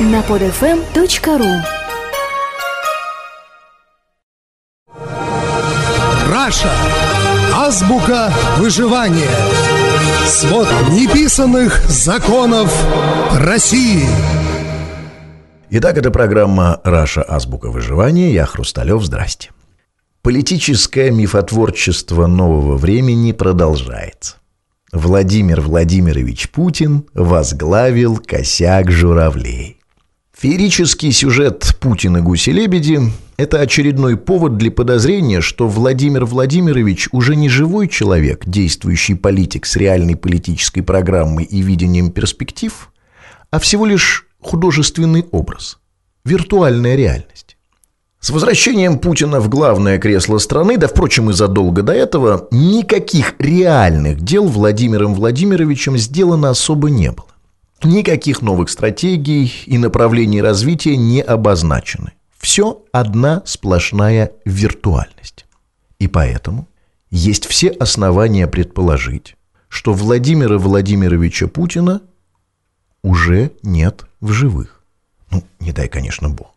[0.00, 1.62] на podfm.ru
[6.32, 6.72] Раша.
[7.54, 9.30] Азбука выживания.
[10.26, 12.74] Свод неписанных законов
[13.38, 14.06] России.
[15.70, 17.22] Итак, это программа «Раша.
[17.22, 18.32] Азбука выживания».
[18.32, 19.02] Я Хрусталев.
[19.02, 19.50] Здрасте.
[20.22, 24.36] Политическое мифотворчество нового времени продолжается.
[24.92, 29.78] Владимир Владимирович Путин возглавил косяк журавлей.
[30.36, 33.00] Феерический сюжет «Путин и гуси-лебеди»–
[33.36, 39.76] это очередной повод для подозрения, что Владимир Владимирович уже не живой человек, действующий политик с
[39.76, 42.90] реальной политической программой и видением перспектив,
[43.52, 45.78] а всего лишь художественный образ,
[46.24, 47.56] виртуальная реальность.
[48.18, 54.20] С возвращением Путина в главное кресло страны, да, впрочем, и задолго до этого, никаких реальных
[54.20, 57.33] дел Владимиром Владимировичем сделано особо не было.
[57.84, 62.12] Никаких новых стратегий и направлений развития не обозначены.
[62.38, 65.46] Все одна сплошная виртуальность.
[65.98, 66.66] И поэтому
[67.10, 69.36] есть все основания предположить,
[69.68, 72.00] что Владимира Владимировича Путина
[73.02, 74.82] уже нет в живых.
[75.30, 76.54] Ну, не дай, конечно, Бог.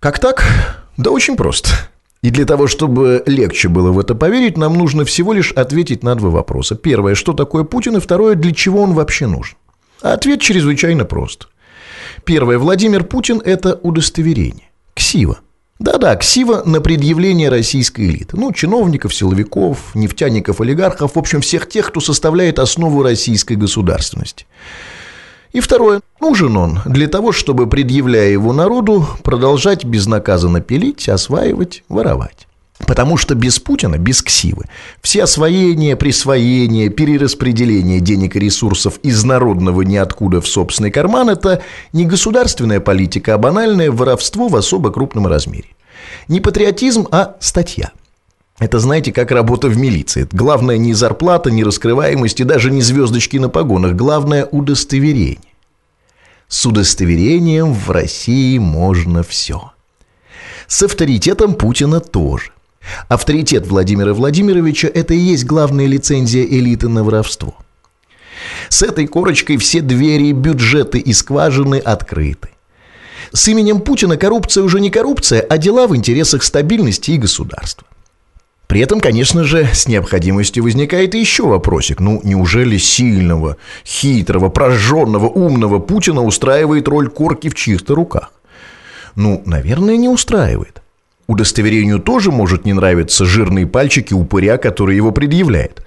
[0.00, 0.44] Как так?
[0.96, 1.70] Да очень просто.
[2.22, 6.14] И для того, чтобы легче было в это поверить, нам нужно всего лишь ответить на
[6.14, 6.76] два вопроса.
[6.76, 9.56] Первое, что такое Путин, и второе, для чего он вообще нужен.
[10.02, 11.48] Ответ чрезвычайно прост.
[12.24, 12.58] Первое.
[12.58, 14.70] Владимир Путин– это удостоверение.
[14.94, 15.38] Ксива.
[15.78, 18.36] Да-да, ксива на предъявление российской элиты.
[18.36, 24.46] Ну, чиновников, силовиков, нефтяников, олигархов, в общем, всех тех, кто составляет основу российской государственности.
[25.52, 26.00] И второе.
[26.20, 32.46] Нужен он для того, чтобы, предъявляя его народу, продолжать безнаказанно пилить, осваивать, воровать.
[32.86, 34.64] Потому что без Путина, без Ксивы,
[35.00, 42.04] все освоение, присвоение, перераспределение денег и ресурсов из народного ниоткуда в собственный карман– это не
[42.04, 45.68] государственная политика, а банальное воровство в особо крупном размере.
[46.28, 47.92] Не патриотизм, а статья.
[48.58, 50.28] Это, знаете, как работа в милиции.
[50.30, 53.94] Главное не зарплата, не раскрываемость и даже не звездочки на погонах.
[53.94, 55.38] Главное– удостоверение.
[56.48, 59.72] С удостоверением в России можно все.
[60.68, 62.51] С авторитетом Путина тоже.
[63.08, 67.56] Авторитет Владимира Владимировича– это и есть главная лицензия элиты на воровство.
[68.68, 72.48] С этой корочкой все двери, бюджеты и скважины открыты.
[73.32, 77.86] С именем Путина коррупция уже не коррупция, а дела в интересах стабильности и государства.
[78.66, 82.00] При этом, конечно же, с необходимостью возникает еще вопросик.
[82.00, 88.32] Ну, неужели сильного, хитрого, прожженного, умного Путина устраивает роль корки в чьих-то руках?
[89.14, 90.81] Ну, наверное, не устраивает.
[91.32, 95.82] Удостоверению тоже может не нравиться жирные пальчики упыря, который его предъявляет.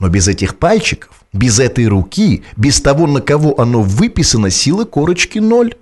[0.00, 5.38] Но без этих пальчиков, без этой руки, без того, на кого оно выписано, сила корочки
[5.38, 5.76] ноль.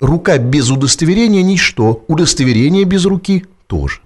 [0.00, 4.00] Рука без удостоверения– ничто, удостоверение без руки– тоже.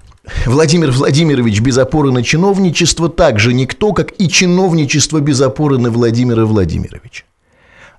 [0.44, 6.44] Владимир Владимирович без опоры на чиновничество также никто, как и чиновничество без опоры на Владимира
[6.44, 7.24] Владимировича.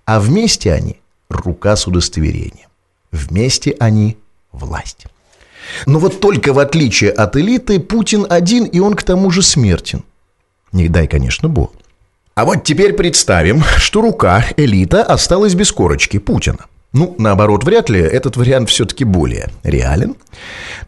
[0.05, 2.69] А вместе они– рука с удостоверением.
[3.11, 4.17] Вместе они–
[4.51, 5.07] власть.
[5.85, 10.03] Но вот только в отличие от элиты, Путин один, и он к тому же смертен.
[10.71, 11.71] Не дай, конечно, Бог.
[12.35, 16.65] А вот теперь представим, что рука, элита, осталась без корочки Путина.
[16.91, 20.15] Ну, наоборот, вряд ли этот вариант все-таки более реален.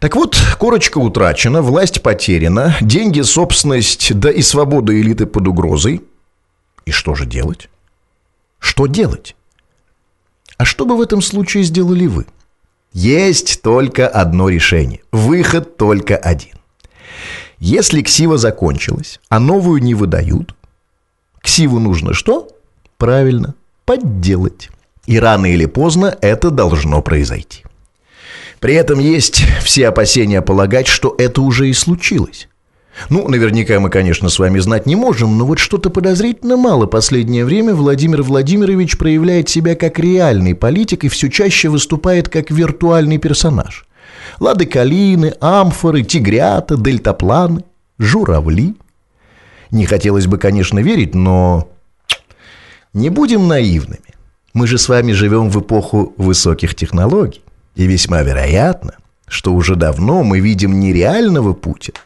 [0.00, 6.02] Так вот, корочка утрачена, власть потеряна, деньги, собственность, да и свобода элиты под угрозой.
[6.86, 7.68] И что же делать?
[8.58, 9.36] Что делать?
[10.56, 12.26] А что бы в этом случае сделали вы?–
[12.92, 15.00] есть только одно решение.
[15.12, 16.56] Выход только один.
[17.58, 20.54] Если ксива закончилась, а новую не выдают,
[21.40, 22.48] ксиву нужно что?
[22.96, 23.54] Правильно,
[23.84, 24.70] подделать.
[25.06, 27.64] И рано или поздно это должно произойти.
[28.60, 32.47] При этом есть все опасения полагать, что это уже и случилось.
[33.08, 37.44] Ну, наверняка мы, конечно, с вами знать не можем, но вот что-то подозрительно мало последнее
[37.44, 43.86] время Владимир Владимирович проявляет себя как реальный политик и все чаще выступает как виртуальный персонаж.
[44.40, 47.64] Лады калины, амфоры, тигрята, дельтапланы,
[47.98, 48.74] журавли.
[49.70, 51.68] Не хотелось бы, конечно, верить, но
[52.92, 54.00] не будем наивными.
[54.54, 57.42] Мы же с вами живем в эпоху высоких технологий.
[57.74, 58.94] И весьма вероятно,
[59.28, 61.98] что уже давно мы видим не реального Путина,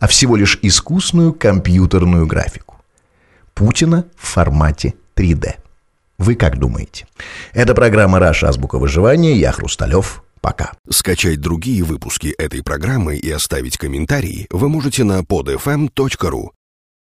[0.00, 2.76] а всего лишь искусную компьютерную графику.
[3.54, 5.56] Путина в формате 3D.
[6.18, 7.06] Вы как думаете?
[7.52, 8.48] Это программа «Раша.
[8.48, 9.34] Азбука выживания».
[9.36, 10.22] Я Хрусталев.
[10.40, 10.72] Пока.
[10.88, 16.50] Скачать другие выпуски этой программы и оставить комментарии вы можете на podfm.ru.